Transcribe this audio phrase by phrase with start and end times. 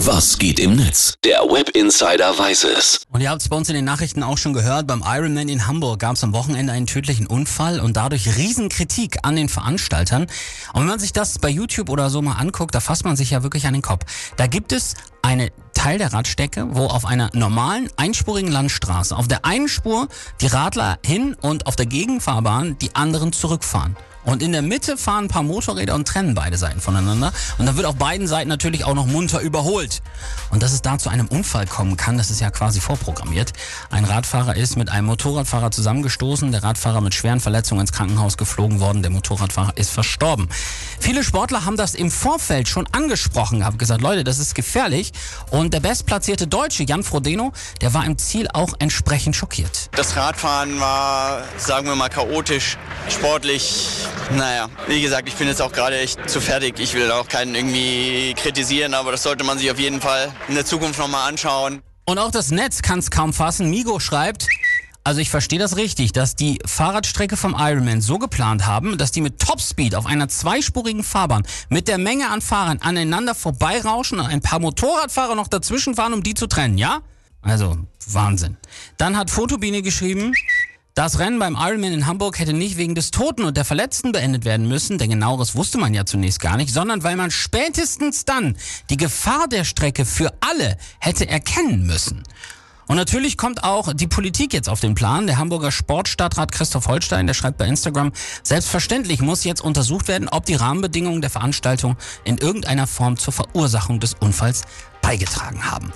[0.00, 1.14] Was geht im Netz?
[1.24, 3.00] Der Web Insider weiß es.
[3.10, 5.66] Und ihr habt es bei uns in den Nachrichten auch schon gehört, beim Ironman in
[5.66, 10.26] Hamburg gab es am Wochenende einen tödlichen Unfall und dadurch Riesenkritik an den Veranstaltern.
[10.74, 13.30] Und wenn man sich das bei YouTube oder so mal anguckt, da fasst man sich
[13.30, 14.04] ja wirklich an den Kopf.
[14.36, 15.50] Da gibt es eine
[15.86, 20.08] Teil der Radstrecke, wo auf einer normalen einspurigen Landstraße auf der einen Spur
[20.40, 23.96] die Radler hin und auf der Gegenfahrbahn die anderen zurückfahren.
[24.24, 27.32] Und in der Mitte fahren ein paar Motorräder und trennen beide Seiten voneinander.
[27.58, 30.02] Und dann wird auf beiden Seiten natürlich auch noch munter überholt.
[30.50, 33.52] Und dass es da zu einem Unfall kommen kann, das ist ja quasi vorprogrammiert.
[33.88, 38.80] Ein Radfahrer ist mit einem Motorradfahrer zusammengestoßen, der Radfahrer mit schweren Verletzungen ins Krankenhaus geflogen
[38.80, 40.48] worden, der Motorradfahrer ist verstorben.
[41.06, 45.12] Viele Sportler haben das im Vorfeld schon angesprochen, haben gesagt, Leute, das ist gefährlich.
[45.52, 49.88] Und der bestplatzierte Deutsche, Jan Frodeno, der war im Ziel auch entsprechend schockiert.
[49.92, 52.76] Das Radfahren war, sagen wir mal, chaotisch,
[53.08, 53.86] sportlich
[54.32, 56.80] naja, wie gesagt, ich bin jetzt auch gerade echt zu fertig.
[56.80, 60.56] Ich will auch keinen irgendwie kritisieren, aber das sollte man sich auf jeden Fall in
[60.56, 61.82] der Zukunft nochmal anschauen.
[62.04, 63.70] Und auch das Netz kann es kaum fassen.
[63.70, 64.48] Migo schreibt,
[65.06, 69.20] also ich verstehe das richtig, dass die Fahrradstrecke vom Ironman so geplant haben, dass die
[69.20, 74.40] mit Topspeed auf einer zweispurigen Fahrbahn mit der Menge an Fahrern aneinander vorbeirauschen und ein
[74.40, 77.02] paar Motorradfahrer noch dazwischen fahren, um die zu trennen, ja?
[77.40, 78.56] Also Wahnsinn.
[78.96, 80.32] Dann hat Fotobine geschrieben,
[80.96, 84.44] das Rennen beim Ironman in Hamburg hätte nicht wegen des Toten und der Verletzten beendet
[84.44, 88.56] werden müssen, denn genaueres wusste man ja zunächst gar nicht, sondern weil man spätestens dann
[88.90, 92.24] die Gefahr der Strecke für alle hätte erkennen müssen.
[92.88, 95.26] Und natürlich kommt auch die Politik jetzt auf den Plan.
[95.26, 98.12] Der Hamburger Sportstadtrat Christoph Holstein, der schreibt bei Instagram,
[98.42, 103.98] selbstverständlich muss jetzt untersucht werden, ob die Rahmenbedingungen der Veranstaltung in irgendeiner Form zur Verursachung
[103.98, 104.62] des Unfalls
[105.02, 105.92] beigetragen haben.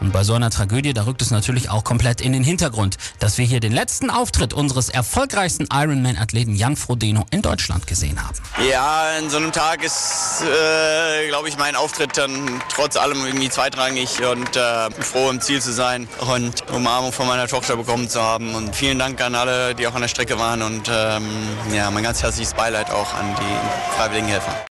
[0.00, 3.38] Und bei so einer Tragödie, da rückt es natürlich auch komplett in den Hintergrund, dass
[3.38, 8.36] wir hier den letzten Auftritt unseres erfolgreichsten Ironman-Athleten Jan Frodeno in Deutschland gesehen haben.
[8.68, 13.48] Ja, in so einem Tag ist, äh, glaube ich, mein Auftritt dann trotz allem irgendwie
[13.48, 18.22] zweitrangig und äh, froh im Ziel zu sein und Umarmung von meiner Tochter bekommen zu
[18.22, 18.54] haben.
[18.54, 21.24] Und vielen Dank an alle, die auch an der Strecke waren und ähm,
[21.72, 24.54] ja, mein ganz herzliches Beileid auch an die freiwilligen Helfer.